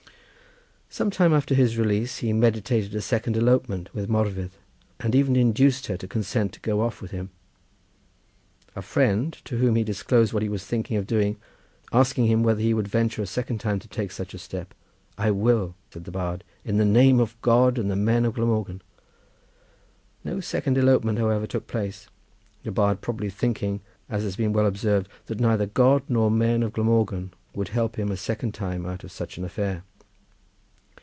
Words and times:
Some 0.93 1.09
time 1.09 1.31
after 1.33 1.55
his 1.55 1.77
release 1.77 2.17
he 2.17 2.33
meditated 2.33 2.93
a 2.93 2.99
second 2.99 3.37
elopement 3.37 3.89
with 3.95 4.09
Morfudd, 4.09 4.51
and 4.99 5.15
even 5.15 5.37
induced 5.37 5.85
her 5.87 5.95
to 5.95 6.05
consent 6.05 6.51
to 6.51 6.59
go 6.59 6.81
off 6.81 7.01
with 7.01 7.11
him. 7.11 7.29
A 8.75 8.81
friend 8.81 9.31
to 9.45 9.55
whom 9.57 9.75
he 9.77 9.85
disclosed 9.85 10.33
what 10.33 10.43
he 10.43 10.49
was 10.49 10.65
thinking 10.65 10.97
of 10.97 11.07
doing, 11.07 11.37
asking 11.93 12.25
him 12.25 12.43
whether 12.43 12.59
he 12.59 12.73
would 12.73 12.89
venture 12.89 13.21
a 13.21 13.25
second 13.25 13.59
time 13.59 13.79
to 13.79 13.87
take 13.87 14.11
such 14.11 14.33
a 14.33 14.37
step, 14.37 14.73
"I 15.17 15.31
will," 15.31 15.75
said 15.93 16.03
the 16.03 16.11
bard, 16.11 16.43
"in 16.65 16.75
the 16.75 16.83
name 16.83 17.21
of 17.21 17.41
God 17.41 17.77
and 17.79 17.89
the 17.89 17.95
men 17.95 18.25
of 18.25 18.33
Glamorgan." 18.33 18.81
No 20.25 20.41
second 20.41 20.77
elopement, 20.77 21.19
however, 21.19 21.47
took 21.47 21.67
place, 21.67 22.09
the 22.63 22.71
bard 22.73 22.99
probably 22.99 23.29
thinking, 23.29 23.79
as 24.09 24.23
has 24.23 24.35
been 24.35 24.51
well 24.51 24.65
observed, 24.65 25.07
that 25.27 25.39
neither 25.39 25.67
God 25.67 26.03
nor 26.09 26.29
the 26.29 26.35
men 26.35 26.61
of 26.63 26.73
Glamorgan 26.73 27.33
would 27.53 27.69
help 27.69 27.95
him 27.95 28.11
a 28.11 28.17
second 28.17 28.53
time 28.53 28.85
out 28.85 29.05
of 29.05 29.11
such 29.13 29.37
an 29.37 29.45
affair. 29.45 29.83